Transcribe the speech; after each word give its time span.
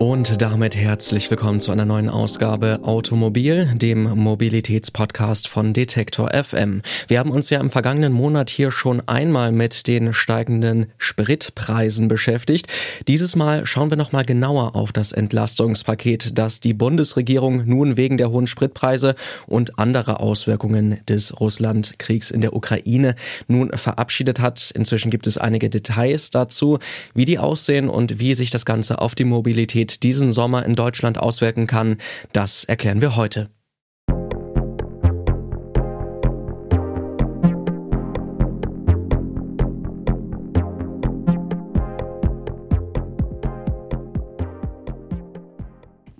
Und 0.00 0.40
damit 0.40 0.76
herzlich 0.76 1.28
willkommen 1.28 1.58
zu 1.58 1.72
einer 1.72 1.84
neuen 1.84 2.08
Ausgabe 2.08 2.78
Automobil, 2.84 3.68
dem 3.74 4.04
Mobilitätspodcast 4.04 5.48
von 5.48 5.72
Detektor 5.72 6.30
FM. 6.32 6.82
Wir 7.08 7.18
haben 7.18 7.32
uns 7.32 7.50
ja 7.50 7.58
im 7.58 7.68
vergangenen 7.68 8.12
Monat 8.12 8.48
hier 8.48 8.70
schon 8.70 9.02
einmal 9.08 9.50
mit 9.50 9.88
den 9.88 10.14
steigenden 10.14 10.86
Spritpreisen 10.98 12.06
beschäftigt. 12.06 12.68
Dieses 13.08 13.34
Mal 13.34 13.66
schauen 13.66 13.90
wir 13.90 13.96
nochmal 13.96 14.24
genauer 14.24 14.76
auf 14.76 14.92
das 14.92 15.10
Entlastungspaket, 15.10 16.38
das 16.38 16.60
die 16.60 16.74
Bundesregierung 16.74 17.64
nun 17.66 17.96
wegen 17.96 18.18
der 18.18 18.30
hohen 18.30 18.46
Spritpreise 18.46 19.16
und 19.48 19.80
anderer 19.80 20.20
Auswirkungen 20.20 21.00
des 21.08 21.40
Russlandkriegs 21.40 22.30
in 22.30 22.40
der 22.40 22.54
Ukraine 22.54 23.16
nun 23.48 23.76
verabschiedet 23.76 24.38
hat. 24.38 24.70
Inzwischen 24.76 25.10
gibt 25.10 25.26
es 25.26 25.38
einige 25.38 25.68
Details 25.70 26.30
dazu, 26.30 26.78
wie 27.14 27.24
die 27.24 27.40
aussehen 27.40 27.88
und 27.88 28.20
wie 28.20 28.34
sich 28.34 28.52
das 28.52 28.64
Ganze 28.64 29.00
auf 29.00 29.16
die 29.16 29.24
Mobilität 29.24 29.87
Mobilität 29.88 30.02
diesen 30.02 30.32
Sommer 30.32 30.66
in 30.66 30.74
Deutschland 30.74 31.18
auswirken 31.18 31.66
kann, 31.66 31.96
das 32.32 32.64
erklären 32.64 33.00
wir 33.00 33.16
heute. 33.16 33.50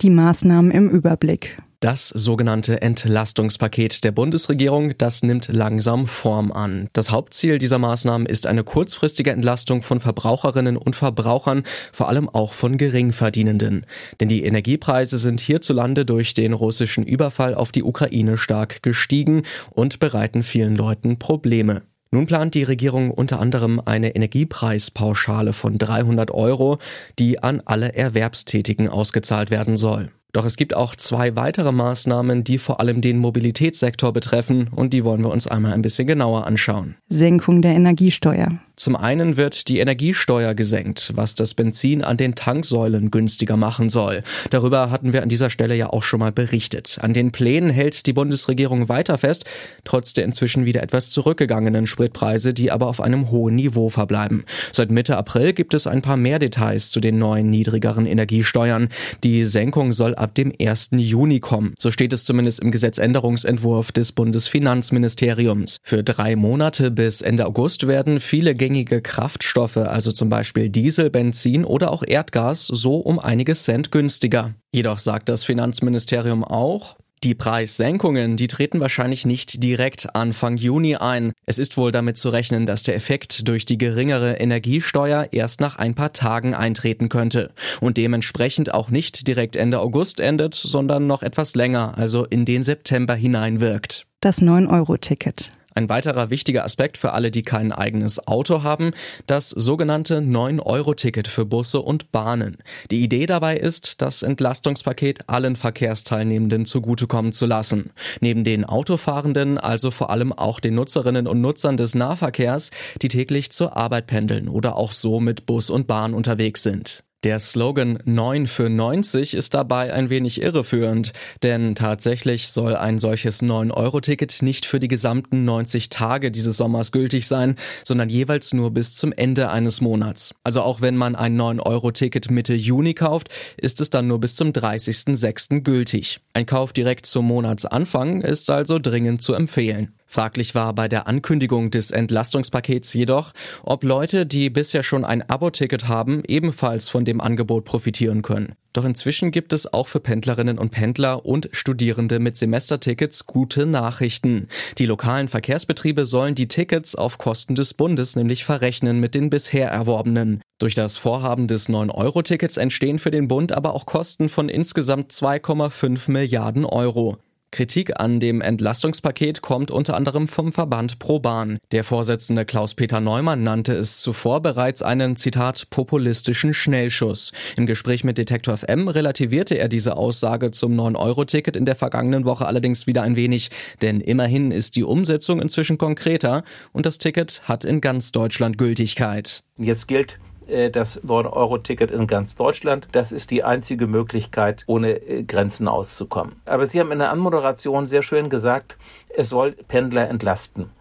Die 0.01 0.09
Maßnahmen 0.09 0.71
im 0.71 0.89
Überblick. 0.89 1.57
Das 1.81 2.09
sogenannte 2.09 2.81
Entlastungspaket 2.81 4.03
der 4.03 4.11
Bundesregierung, 4.11 4.97
das 4.97 5.23
nimmt 5.23 5.47
langsam 5.47 6.07
Form 6.07 6.51
an. 6.51 6.89
Das 6.91 7.09
Hauptziel 7.09 7.57
dieser 7.57 7.77
Maßnahmen 7.77 8.27
ist 8.27 8.47
eine 8.47 8.65
kurzfristige 8.65 9.31
Entlastung 9.31 9.81
von 9.81 10.01
Verbraucherinnen 10.01 10.75
und 10.75 10.97
Verbrauchern, 10.97 11.63
vor 11.93 12.09
allem 12.09 12.27
auch 12.27 12.51
von 12.51 12.77
Geringverdienenden. 12.77 13.85
Denn 14.19 14.27
die 14.27 14.43
Energiepreise 14.43 15.17
sind 15.17 15.39
hierzulande 15.39 16.03
durch 16.03 16.33
den 16.33 16.51
russischen 16.51 17.05
Überfall 17.05 17.55
auf 17.55 17.71
die 17.71 17.83
Ukraine 17.83 18.37
stark 18.37 18.83
gestiegen 18.83 19.43
und 19.69 19.99
bereiten 19.99 20.43
vielen 20.43 20.75
Leuten 20.75 21.17
Probleme. 21.17 21.83
Nun 22.11 22.27
plant 22.27 22.55
die 22.55 22.63
Regierung 22.63 23.09
unter 23.09 23.39
anderem 23.39 23.81
eine 23.85 24.15
Energiepreispauschale 24.17 25.53
von 25.53 25.77
300 25.77 26.31
Euro, 26.31 26.77
die 27.19 27.41
an 27.41 27.61
alle 27.63 27.93
Erwerbstätigen 27.93 28.89
ausgezahlt 28.89 29.49
werden 29.49 29.77
soll. 29.77 30.11
Doch 30.31 30.45
es 30.45 30.57
gibt 30.57 30.75
auch 30.75 30.95
zwei 30.95 31.35
weitere 31.35 31.71
Maßnahmen, 31.71 32.43
die 32.43 32.59
vor 32.59 32.79
allem 32.79 33.01
den 33.01 33.17
Mobilitätssektor 33.17 34.13
betreffen 34.13 34.69
und 34.75 34.93
die 34.93 35.03
wollen 35.03 35.23
wir 35.23 35.31
uns 35.31 35.47
einmal 35.47 35.73
ein 35.73 35.81
bisschen 35.81 36.07
genauer 36.07 36.45
anschauen. 36.45 36.95
Senkung 37.09 37.61
der 37.61 37.73
Energiesteuer. 37.73 38.59
Zum 38.79 38.95
einen 38.95 39.35
wird 39.35 39.67
die 39.67 39.79
Energiesteuer 39.79 40.53
gesenkt, 40.53 41.11
was 41.13 41.35
das 41.35 41.53
Benzin 41.53 42.01
an 42.01 42.15
den 42.15 42.35
Tanksäulen 42.35 43.11
günstiger 43.11 43.57
machen 43.57 43.89
soll. 43.89 44.23
Darüber 44.51 44.89
hatten 44.89 45.11
wir 45.11 45.21
an 45.21 45.27
dieser 45.27 45.49
Stelle 45.49 45.75
ja 45.75 45.89
auch 45.89 46.03
schon 46.03 46.21
mal 46.21 46.31
berichtet. 46.31 46.97
An 47.01 47.13
den 47.13 47.33
Plänen 47.33 47.71
hält 47.71 48.05
die 48.05 48.13
Bundesregierung 48.13 48.87
weiter 48.87 49.17
fest, 49.17 49.43
trotz 49.83 50.13
der 50.13 50.23
inzwischen 50.23 50.65
wieder 50.65 50.81
etwas 50.81 51.09
zurückgegangenen 51.09 51.87
Spritpreise, 51.87 52.53
die 52.53 52.71
aber 52.71 52.87
auf 52.87 53.01
einem 53.01 53.31
hohen 53.31 53.55
Niveau 53.55 53.89
verbleiben. 53.89 54.45
Seit 54.71 54.91
Mitte 54.91 55.17
April 55.17 55.51
gibt 55.51 55.73
es 55.73 55.85
ein 55.85 56.01
paar 56.01 56.15
mehr 56.15 56.39
Details 56.39 56.89
zu 56.89 57.01
den 57.01 57.19
neuen 57.19 57.49
niedrigeren 57.49 58.05
Energiesteuern. 58.05 58.87
Die 59.25 59.43
Senkung 59.43 59.91
soll 59.91 60.15
ab 60.15 60.35
dem 60.35 60.53
1. 60.57 60.91
Juni 60.93 61.41
kommen. 61.41 61.73
So 61.77 61.91
steht 61.91 62.13
es 62.13 62.23
zumindest 62.23 62.61
im 62.61 62.71
Gesetzänderungsentwurf 62.71 63.91
des 63.91 64.13
Bundesfinanzministeriums. 64.13 65.79
Für 65.83 66.01
drei 66.01 66.37
Monate 66.37 66.91
bis 66.91 67.21
Ende 67.21 67.45
August 67.45 67.85
werden 67.85 68.21
viele 68.21 68.55
gängige 68.69 69.01
Kraftstoffe, 69.01 69.77
also 69.77 70.11
zum 70.11 70.29
Beispiel 70.29 70.69
Diesel, 70.69 71.09
Benzin 71.09 71.65
oder 71.65 71.91
auch 71.91 72.03
Erdgas, 72.05 72.67
so 72.67 72.97
um 72.97 73.17
einige 73.17 73.55
Cent 73.55 73.91
günstiger. 73.91 74.53
Jedoch 74.71 74.99
sagt 74.99 75.27
das 75.27 75.43
Finanzministerium 75.43 76.43
auch, 76.43 76.95
die 77.23 77.33
Preissenkungen, 77.33 78.37
die 78.37 78.45
treten 78.45 78.79
wahrscheinlich 78.79 79.25
nicht 79.25 79.63
direkt 79.63 80.15
Anfang 80.15 80.55
Juni 80.55 80.97
ein. 80.97 81.33
Es 81.47 81.57
ist 81.57 81.77
wohl 81.77 81.89
damit 81.89 82.19
zu 82.19 82.29
rechnen, 82.29 82.67
dass 82.67 82.83
der 82.83 82.95
Effekt 82.95 83.47
durch 83.47 83.65
die 83.65 83.79
geringere 83.79 84.35
Energiesteuer 84.35 85.29
erst 85.31 85.61
nach 85.61 85.79
ein 85.79 85.95
paar 85.95 86.13
Tagen 86.13 86.53
eintreten 86.53 87.09
könnte 87.09 87.51
und 87.81 87.97
dementsprechend 87.97 88.71
auch 88.71 88.91
nicht 88.91 89.27
direkt 89.27 89.55
Ende 89.55 89.79
August 89.79 90.19
endet, 90.19 90.53
sondern 90.53 91.07
noch 91.07 91.23
etwas 91.23 91.55
länger, 91.55 91.97
also 91.97 92.23
in 92.23 92.45
den 92.45 92.61
September 92.61 93.15
hineinwirkt. 93.15 94.05
Das 94.21 94.43
9-Euro-Ticket. 94.43 95.53
Ein 95.79 95.87
weiterer 95.87 96.29
wichtiger 96.29 96.65
Aspekt 96.65 96.97
für 96.97 97.13
alle, 97.13 97.31
die 97.31 97.43
kein 97.43 97.71
eigenes 97.71 98.27
Auto 98.27 98.63
haben, 98.63 98.91
das 99.27 99.49
sogenannte 99.49 100.17
9-Euro-Ticket 100.17 101.29
für 101.29 101.45
Busse 101.45 101.79
und 101.79 102.11
Bahnen. 102.11 102.57
Die 102.91 103.01
Idee 103.01 103.25
dabei 103.27 103.55
ist, 103.55 104.01
das 104.01 104.21
Entlastungspaket 104.21 105.29
allen 105.29 105.55
Verkehrsteilnehmenden 105.55 106.65
zugutekommen 106.65 107.31
zu 107.31 107.45
lassen. 107.45 107.91
Neben 108.19 108.43
den 108.43 108.65
Autofahrenden 108.65 109.57
also 109.57 109.89
vor 109.89 110.09
allem 110.09 110.33
auch 110.33 110.59
den 110.59 110.75
Nutzerinnen 110.75 111.27
und 111.27 111.39
Nutzern 111.39 111.77
des 111.77 111.95
Nahverkehrs, 111.95 112.71
die 113.01 113.07
täglich 113.07 113.53
zur 113.53 113.77
Arbeit 113.77 114.05
pendeln 114.07 114.49
oder 114.49 114.75
auch 114.75 114.91
so 114.91 115.21
mit 115.21 115.45
Bus 115.45 115.69
und 115.69 115.87
Bahn 115.87 116.13
unterwegs 116.13 116.61
sind. 116.61 117.05
Der 117.25 117.39
Slogan 117.41 117.99
9 118.05 118.47
für 118.47 118.69
90 118.69 119.33
ist 119.33 119.53
dabei 119.53 119.93
ein 119.93 120.09
wenig 120.09 120.41
irreführend, 120.41 121.11
denn 121.43 121.75
tatsächlich 121.75 122.47
soll 122.47 122.77
ein 122.77 122.97
solches 122.97 123.43
9-Euro-Ticket 123.43 124.41
nicht 124.41 124.65
für 124.65 124.79
die 124.79 124.87
gesamten 124.87 125.43
90 125.43 125.89
Tage 125.89 126.31
dieses 126.31 126.55
Sommers 126.55 126.93
gültig 126.93 127.27
sein, 127.27 127.57
sondern 127.83 128.07
jeweils 128.07 128.53
nur 128.53 128.71
bis 128.71 128.93
zum 128.93 129.11
Ende 129.11 129.49
eines 129.49 129.81
Monats. 129.81 130.33
Also 130.45 130.61
auch 130.61 130.79
wenn 130.79 130.95
man 130.95 131.17
ein 131.17 131.35
9-Euro-Ticket 131.35 132.31
Mitte 132.31 132.53
Juni 132.53 132.93
kauft, 132.93 133.27
ist 133.57 133.81
es 133.81 133.89
dann 133.89 134.07
nur 134.07 134.21
bis 134.21 134.35
zum 134.35 134.51
30.06. 134.51 135.59
gültig. 135.59 136.21
Ein 136.31 136.45
Kauf 136.45 136.71
direkt 136.71 137.05
zum 137.05 137.25
Monatsanfang 137.25 138.21
ist 138.21 138.49
also 138.49 138.79
dringend 138.79 139.21
zu 139.21 139.33
empfehlen. 139.33 139.98
Fraglich 140.11 140.55
war 140.55 140.73
bei 140.73 140.87
der 140.87 141.05
Ankündigung 141.07 141.69
des 141.69 141.91
Entlastungspakets 141.91 142.93
jedoch, 142.93 143.31
ob 143.61 143.83
Leute, 143.83 144.25
die 144.25 144.49
bisher 144.49 144.81
schon 144.81 145.05
ein 145.05 145.21
Abo-Ticket 145.21 145.87
haben, 145.87 146.23
ebenfalls 146.27 146.89
von 146.89 147.05
dem 147.05 147.21
Angebot 147.21 147.63
profitieren 147.63 148.23
können. 148.23 148.55
Doch 148.73 148.85
inzwischen 148.85 149.29
gibt 149.29 149.53
es 149.53 149.71
auch 149.71 149.87
für 149.87 149.99
Pendlerinnen 149.99 150.57
und 150.57 150.71
Pendler 150.71 151.27
und 151.27 151.49
Studierende 151.51 152.19
mit 152.19 152.37
Semestertickets 152.37 153.27
gute 153.27 153.67
Nachrichten. 153.67 154.47
Die 154.79 154.87
lokalen 154.87 155.27
Verkehrsbetriebe 155.27 156.07
sollen 156.07 156.33
die 156.33 156.47
Tickets 156.47 156.95
auf 156.95 157.19
Kosten 157.19 157.53
des 157.53 157.75
Bundes 157.75 158.15
nämlich 158.15 158.45
verrechnen 158.45 158.99
mit 158.99 159.13
den 159.13 159.29
bisher 159.29 159.69
erworbenen. 159.69 160.41
Durch 160.57 160.73
das 160.73 160.97
Vorhaben 160.97 161.47
des 161.47 161.69
9-Euro-Tickets 161.69 162.57
entstehen 162.57 162.97
für 162.97 163.11
den 163.11 163.27
Bund 163.27 163.51
aber 163.51 163.75
auch 163.75 163.85
Kosten 163.85 164.27
von 164.27 164.49
insgesamt 164.49 165.11
2,5 165.11 166.09
Milliarden 166.09 166.65
Euro. 166.65 167.19
Kritik 167.51 167.99
an 167.99 168.19
dem 168.19 168.41
Entlastungspaket 168.41 169.41
kommt 169.41 169.71
unter 169.71 169.95
anderem 169.95 170.27
vom 170.27 170.53
Verband 170.53 170.99
ProBahn. 170.99 171.57
Der 171.71 171.83
Vorsitzende 171.83 172.45
Klaus-Peter 172.45 172.99
Neumann 172.99 173.43
nannte 173.43 173.73
es 173.73 174.01
zuvor 174.01 174.41
bereits 174.41 174.81
einen, 174.81 175.15
Zitat, 175.15 175.69
populistischen 175.69 176.53
Schnellschuss. 176.53 177.31
Im 177.57 177.65
Gespräch 177.65 178.03
mit 178.03 178.17
Detektor 178.17 178.57
FM 178.57 178.87
relativierte 178.87 179.57
er 179.57 179.67
diese 179.67 179.97
Aussage 179.97 180.51
zum 180.51 180.79
9-Euro-Ticket 180.79 181.55
in 181.55 181.65
der 181.65 181.75
vergangenen 181.75 182.25
Woche 182.25 182.45
allerdings 182.45 182.87
wieder 182.87 183.01
ein 183.01 183.15
wenig, 183.15 183.49
denn 183.81 183.99
immerhin 184.01 184.51
ist 184.51 184.75
die 184.75 184.83
Umsetzung 184.83 185.41
inzwischen 185.41 185.77
konkreter 185.77 186.43
und 186.71 186.85
das 186.85 186.97
Ticket 186.97 187.41
hat 187.45 187.63
in 187.63 187.81
ganz 187.81 188.11
Deutschland 188.11 188.57
Gültigkeit. 188.57 189.43
Jetzt 189.57 189.87
gilt 189.87 190.19
äh, 190.49 190.71
das 190.71 191.03
9-Euro-Ticket 191.03 191.91
in 191.91 192.07
ganz 192.07 192.35
Deutschland. 192.35 192.87
Das 192.91 193.11
ist 193.11 193.31
die 193.31 193.43
einzige 193.43 193.87
Möglichkeit, 193.87 194.63
ohne 194.67 194.93
äh, 194.93 195.23
Grenzen 195.23 195.67
auszukommen. 195.67 196.35
Aber 196.45 196.65
Sie 196.65 196.79
haben 196.79 196.91
in 196.91 196.99
der 196.99 197.11
Anmoderation 197.11 197.87
sehr 197.87 198.03
schön 198.03 198.29
gesagt, 198.29 198.77
es 199.15 199.29
soll 199.29 199.51
Pendler 199.51 200.09
entlasten. 200.09 200.71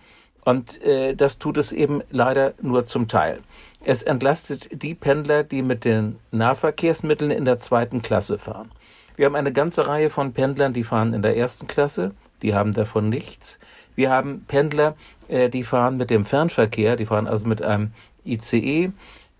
Und 0.45 0.83
äh, 0.83 1.15
das 1.15 1.39
tut 1.39 1.59
es 1.59 1.73
eben 1.73 2.03
leider 2.11 2.55
nur 2.63 2.87
zum 2.87 3.07
Teil. 3.07 3.41
Es 3.85 4.03
entlastet 4.03 4.83
die 4.83 4.95
Pendler, 4.95 5.45
die 5.45 5.63
mit 5.63 5.85
den 5.85 6.17
Nahverkehrsmitteln 6.31 7.31
in 7.31 7.45
der 7.45 7.61
zweiten 7.61 8.03
Klasse 8.03 8.39
fahren. 8.39 8.71
Wir 9.17 9.27
haben 9.27 9.37
eine 9.37 9.53
ganze 9.53 9.87
Reihe 9.87 10.11
von 10.11 10.33
Pendlern, 10.33 10.73
die 10.73 10.85
fahren 10.85 11.13
in 11.13 11.23
der 11.23 11.37
ersten 11.37 11.67
Klasse, 11.67 12.13
die 12.41 12.55
haben 12.55 12.73
davon 12.73 13.09
nichts. 13.09 13.59
Wir 13.95 14.11
haben 14.11 14.45
Pendler, 14.47 14.95
äh, 15.27 15.49
die 15.49 15.65
fahren 15.65 15.97
mit 15.97 16.09
dem 16.09 16.25
Fernverkehr, 16.25 16.97
die 16.97 17.07
fahren 17.07 17.27
also 17.27 17.47
mit 17.47 17.61
einem 17.61 17.91
ICE, 18.25 18.93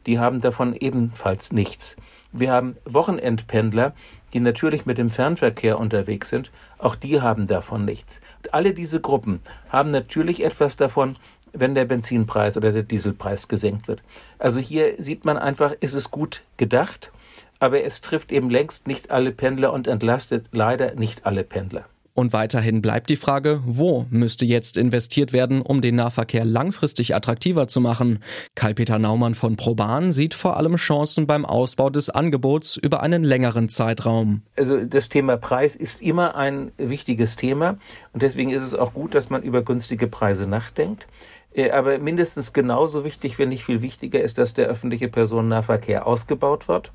die 0.07 0.19
haben 0.19 0.41
davon 0.41 0.75
ebenfalls 0.75 1.53
nichts. 1.53 1.97
Wir 2.33 2.53
haben 2.53 2.77
Wochenendpendler, 2.85 3.95
die 4.33 4.41
natürlich 4.41 4.87
mit 4.87 4.99
dem 4.99 5.11
Fernverkehr 5.11 5.79
unterwegs 5.79 6.29
sind, 6.29 6.51
auch 6.77 6.95
die 6.95 7.21
haben 7.21 7.47
davon 7.47 7.85
nichts. 7.85 8.21
Und 8.39 8.55
alle 8.55 8.75
diese 8.75 9.01
Gruppen 9.01 9.41
haben 9.71 9.91
natürlich 9.91 10.45
etwas 10.45 10.77
davon, 10.77 11.17
wenn 11.53 11.75
der 11.75 11.87
Benzinpreis 11.87 12.57
oder 12.57 12.73
der 12.73 12.83
Dieselpreis 12.83 13.49
gesenkt 13.49 13.89
wird. 13.89 14.03
Also 14.39 14.61
hier 14.61 14.95
sieht 14.99 15.25
man 15.25 15.39
einfach, 15.39 15.73
ist 15.81 15.95
es 15.95 16.11
gut 16.11 16.43
gedacht, 16.59 17.11
aber 17.59 17.83
es 17.83 18.01
trifft 18.01 18.31
eben 18.31 18.51
längst 18.51 18.87
nicht 18.87 19.11
alle 19.11 19.33
Pendler 19.33 19.73
und 19.73 19.87
entlastet 19.87 20.47
leider 20.53 20.95
nicht 20.95 21.27
alle 21.27 21.45
Pendler. 21.45 21.87
Und 22.19 22.33
weiterhin 22.33 22.83
bleibt 22.83 23.11
die 23.11 23.17
Frage, 23.17 23.61
wo 23.65 24.05
müsste 24.11 24.45
jetzt 24.45 24.77
investiert 24.77 25.33
werden, 25.33 25.63
um 25.63 25.81
den 25.81 25.95
Nahverkehr 25.95 26.45
langfristig 26.45 27.15
attraktiver 27.15 27.69
zu 27.69 27.81
machen? 27.81 28.25
Karl-Peter 28.57 28.99
Naumann 28.99 29.37
von 29.37 29.55
Proban 29.55 30.11
sieht 30.11 30.35
vor 30.35 30.57
allem 30.57 30.75
Chancen 30.75 31.29
beim 31.29 31.45
Ausbau 31.45 31.91
des 31.91 32.11
Angebots 32.11 32.77
über 32.77 33.05
einen 33.05 33.23
längeren 33.23 33.69
Zeitraum. 33.69 34.43
Also 34.57 34.85
das 34.85 35.09
Thema 35.09 35.37
Preis 35.37 35.77
ist 35.77 36.03
immer 36.03 36.35
ein 36.35 36.73
wichtiges 36.77 37.37
Thema 37.37 37.79
und 38.13 38.21
deswegen 38.21 38.51
ist 38.51 38.63
es 38.63 38.75
auch 38.75 38.95
gut, 38.95 39.15
dass 39.15 39.31
man 39.31 39.45
über 39.45 39.63
günstige 39.63 40.09
Preise 40.09 40.49
nachdenkt. 40.49 41.07
Äh, 41.55 41.71
aber 41.71 41.99
mindestens 41.99 42.53
genauso 42.53 43.05
wichtig, 43.05 43.39
wenn 43.39 43.51
nicht 43.51 43.63
viel 43.63 43.81
wichtiger 43.81 44.21
ist, 44.21 44.39
dass 44.39 44.55
der 44.55 44.67
öffentliche 44.67 45.07
Personennahverkehr 45.07 46.05
ausgebaut 46.05 46.67
wird. 46.67 46.91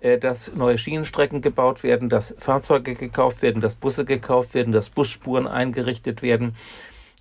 Äh, 0.00 0.18
dass 0.18 0.54
neue 0.54 0.78
Schienenstrecken 0.78 1.42
gebaut 1.42 1.82
werden, 1.82 2.08
dass 2.08 2.34
Fahrzeuge 2.38 2.94
gekauft 2.94 3.42
werden, 3.42 3.60
dass 3.60 3.76
Busse 3.76 4.04
gekauft 4.04 4.54
werden, 4.54 4.72
dass 4.72 4.88
Busspuren 4.88 5.46
eingerichtet 5.46 6.22
werden, 6.22 6.56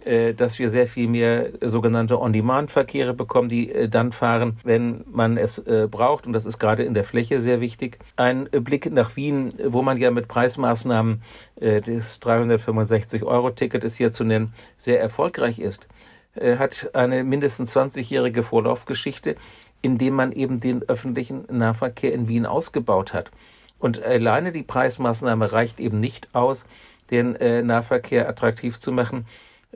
äh, 0.06 0.34
dass 0.34 0.60
wir 0.60 0.70
sehr 0.70 0.88
viel 0.88 1.10
mehr 1.10 1.50
sogenannte 1.60 2.22
On-Demand-Verkehre 2.22 3.14
bekommen, 3.14 3.50
die 3.50 3.70
äh, 3.70 3.90
dann 3.90 4.14
fahren, 4.14 4.60
wenn 4.64 5.04
man 5.12 5.36
es 5.38 5.62
braucht. 5.92 6.26
Und 6.26 6.32
das 6.32 6.46
ist 6.46 6.58
gerade 6.58 6.84
in 6.84 6.94
der 6.94 7.04
Fläche 7.04 7.42
sehr 7.42 7.60
wichtig. 7.60 8.00
Ein 8.16 8.46
Blick 8.46 8.90
nach 8.90 9.18
Wien, 9.18 9.54
wo 9.66 9.82
man 9.82 9.98
ja 9.98 10.10
mit 10.10 10.30
Preismaßnahmen 10.30 11.22
das 11.60 12.22
365-Euro-Ticket 12.22 13.84
ist 13.84 13.98
hier 13.98 14.14
zu 14.14 14.24
nennen, 14.24 14.54
sehr 14.78 15.02
erfolgreich 15.02 15.60
ist, 15.60 15.88
hat 16.36 16.92
eine 16.94 17.26
mindestens 17.26 17.76
20-jährige 17.76 18.44
Vorlaufgeschichte 18.44 19.36
indem 19.82 20.16
man 20.16 20.32
eben 20.32 20.60
den 20.60 20.84
öffentlichen 20.88 21.46
Nahverkehr 21.50 22.14
in 22.14 22.28
Wien 22.28 22.46
ausgebaut 22.46 23.14
hat. 23.14 23.32
Und 23.80 24.04
alleine 24.04 24.52
die 24.52 24.64
Preismaßnahme 24.64 25.52
reicht 25.52 25.80
eben 25.80 26.00
nicht 26.00 26.28
aus, 26.34 26.66
den 27.12 27.36
äh, 27.36 27.62
Nahverkehr 27.64 28.28
attraktiv 28.28 28.80
zu 28.80 28.92
machen. 28.92 29.26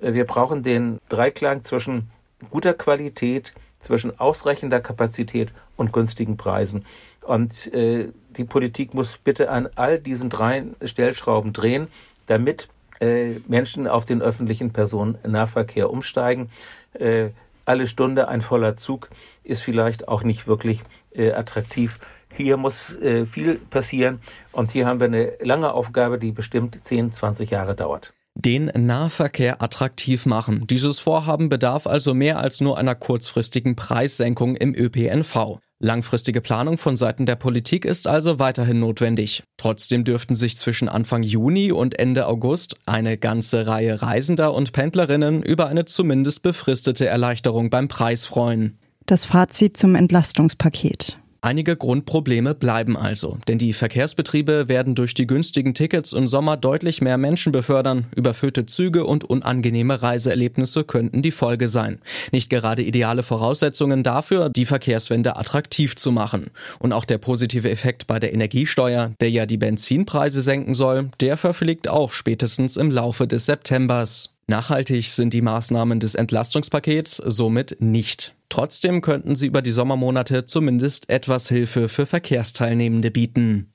Äh, 0.01 0.13
wir 0.13 0.25
brauchen 0.25 0.63
den 0.63 1.00
Dreiklang 1.09 1.63
zwischen 1.63 2.09
guter 2.50 2.73
Qualität, 2.73 3.53
zwischen 3.79 4.17
ausreichender 4.19 4.79
Kapazität 4.79 5.51
und 5.77 5.94
günstigen 5.94 6.38
Preisen. 6.38 6.85
Und 7.21 7.73
äh, 7.73 8.09
die 8.38 8.44
Politik 8.44 8.94
muss 8.94 9.17
bitte 9.17 9.50
an 9.50 9.69
all 9.75 10.00
diesen 10.00 10.29
drei 10.29 10.65
Stellschrauben 10.83 11.53
drehen, 11.53 11.88
damit 12.27 12.67
äh, 13.00 13.39
Menschen 13.47 13.88
auf 13.88 14.05
den 14.05 14.21
öffentlichen 14.21 14.71
Personennahverkehr 14.71 15.89
umsteigen. 15.89 16.50
Äh, 16.94 17.29
alle 17.65 17.88
Stunde 17.88 18.27
ein 18.27 18.42
voller 18.42 18.75
Zug 18.75 19.10
ist 19.44 19.62
vielleicht 19.62 20.07
auch 20.07 20.24
nicht 20.24 20.48
wirklich 20.48 20.81
äh, 21.12 21.31
attraktiv. 21.31 22.00
Hier 22.36 22.57
muss 22.57 22.92
äh, 22.95 23.25
viel 23.25 23.56
passieren 23.56 24.19
und 24.51 24.71
hier 24.71 24.86
haben 24.86 25.00
wir 25.00 25.07
eine 25.07 25.33
lange 25.39 25.71
Aufgabe, 25.74 26.18
die 26.18 26.31
bestimmt 26.31 26.80
10, 26.83 27.13
20 27.13 27.51
Jahre 27.51 27.75
dauert 27.75 28.13
den 28.36 28.71
Nahverkehr 28.75 29.62
attraktiv 29.62 30.25
machen. 30.25 30.65
Dieses 30.68 31.00
Vorhaben 31.00 31.50
bedarf 31.50 31.86
also 31.88 32.13
mehr 32.13 32.39
als 32.39 32.62
nur 32.62 32.77
einer 32.77 32.95
kurzfristigen 32.95 33.75
Preissenkung 33.75 34.56
im 34.56 34.74
ÖPNV. 34.74 35.60
Langfristige 35.83 36.39
Planung 36.39 36.77
von 36.77 36.95
Seiten 36.95 37.25
der 37.25 37.35
Politik 37.35 37.83
ist 37.83 38.07
also 38.07 38.39
weiterhin 38.39 38.80
notwendig. 38.80 39.44
Trotzdem 39.57 40.06
dürften 40.06 40.33
sich 40.33 40.56
zwischen 40.56 40.88
Anfang 40.88 41.24
Juni 41.24 41.74
und 41.74 42.00
Ende 42.00 42.27
August 42.27 42.80
eine 42.85 43.18
ganze 43.18 43.68
Reihe 43.68 44.01
Reisender 44.01 44.53
und 44.53 44.71
Pendlerinnen 44.71 45.44
über 45.44 45.68
eine 45.68 45.83
zumindest 45.83 46.41
befristete 46.41 47.06
Erleichterung 47.07 47.69
beim 47.69 47.89
Preis 47.89 48.25
freuen. 48.25 48.80
Das 49.07 49.25
Fazit 49.25 49.75
zum 49.75 49.95
Entlastungspaket. 49.95 51.18
Einige 51.45 51.75
Grundprobleme 51.75 52.55
bleiben 52.55 52.95
also, 52.95 53.37
denn 53.49 53.57
die 53.57 53.73
Verkehrsbetriebe 53.73 54.69
werden 54.69 54.95
durch 54.95 55.13
die 55.13 55.27
günstigen 55.27 55.73
Tickets 55.73 56.13
im 56.13 56.25
Sommer 56.25 56.55
deutlich 56.55 57.01
mehr 57.01 57.17
Menschen 57.17 57.51
befördern. 57.51 58.05
Überfüllte 58.15 58.65
Züge 58.65 59.03
und 59.03 59.25
unangenehme 59.25 60.01
Reiseerlebnisse 60.01 60.85
könnten 60.85 61.21
die 61.21 61.31
Folge 61.31 61.67
sein. 61.67 61.99
Nicht 62.31 62.49
gerade 62.49 62.81
ideale 62.81 63.23
Voraussetzungen 63.23 64.03
dafür, 64.03 64.51
die 64.55 64.63
Verkehrswende 64.63 65.35
attraktiv 65.35 65.97
zu 65.97 66.13
machen. 66.13 66.49
Und 66.79 66.93
auch 66.93 67.03
der 67.03 67.17
positive 67.17 67.69
Effekt 67.69 68.07
bei 68.07 68.19
der 68.19 68.33
Energiesteuer, 68.33 69.11
der 69.19 69.29
ja 69.29 69.45
die 69.45 69.57
Benzinpreise 69.57 70.41
senken 70.41 70.75
soll, 70.75 71.09
der 71.19 71.35
verfliegt 71.35 71.89
auch 71.89 72.13
spätestens 72.13 72.77
im 72.77 72.89
Laufe 72.89 73.27
des 73.27 73.47
Septembers. 73.47 74.33
Nachhaltig 74.47 75.07
sind 75.07 75.33
die 75.33 75.41
Maßnahmen 75.41 75.99
des 75.99 76.15
Entlastungspakets 76.15 77.17
somit 77.17 77.75
nicht. 77.81 78.33
Trotzdem 78.53 79.01
könnten 79.01 79.35
sie 79.35 79.47
über 79.47 79.63
die 79.63 79.71
Sommermonate 79.71 80.45
zumindest 80.45 81.09
etwas 81.09 81.50
Hilfe 81.50 81.89
für 81.89 82.05
Verkehrsteilnehmende 82.05 83.09
bieten. 83.09 83.72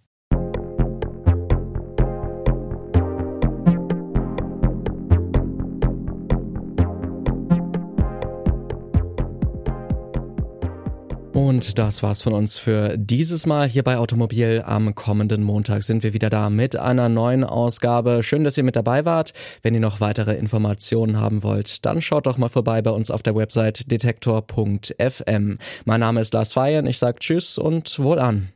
Und 11.39 11.79
das 11.79 12.03
war's 12.03 12.21
von 12.21 12.33
uns 12.33 12.59
für 12.59 12.99
dieses 12.99 13.47
Mal 13.47 13.69
hier 13.69 13.85
bei 13.85 13.97
Automobil. 13.97 14.61
Am 14.67 14.97
kommenden 14.97 15.45
Montag 15.45 15.85
sind 15.85 16.03
wir 16.03 16.13
wieder 16.13 16.31
da 16.31 16.51
mit 16.51 16.75
einer 16.75 17.09
neuen 17.09 17.45
Ausgabe. 17.45 18.25
Schön, 18.25 18.43
dass 18.43 18.57
ihr 18.57 18.65
mit 18.65 18.75
dabei 18.75 19.05
wart. 19.05 19.35
Wenn 19.63 19.73
ihr 19.73 19.79
noch 19.79 20.01
weitere 20.01 20.35
Informationen 20.35 21.21
haben 21.21 21.45
wollt, 21.45 21.87
dann 21.87 22.03
schaut 22.03 22.27
doch 22.27 22.39
mal 22.39 22.49
vorbei 22.49 22.83
bei 22.83 22.91
uns 22.91 23.13
auf 23.13 23.23
der 23.23 23.37
Website 23.37 23.89
detektor.fm. 23.89 25.59
Mein 25.85 26.01
Name 26.01 26.21
ist 26.21 26.35
Lars 26.35 26.55
Feiern. 26.55 26.87
Ich 26.87 26.99
sage 26.99 27.21
Tschüss 27.21 27.57
und 27.57 28.01
wohlan. 28.01 28.49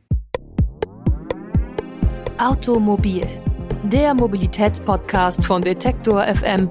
Automobil, 2.37 3.25
der 3.85 4.13
Mobilitätspodcast 4.13 5.45
von 5.45 5.61
Detektor 5.61 6.21
FM, 6.21 6.67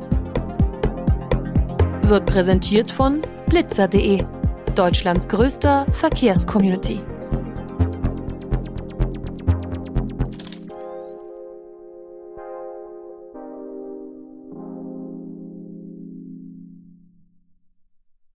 wird 2.02 2.26
präsentiert 2.26 2.90
von 2.90 3.22
blitzer.de 3.46 4.22
Deutschlands 4.74 5.28
größter 5.28 5.86
Verkehrscommunity. 5.92 7.00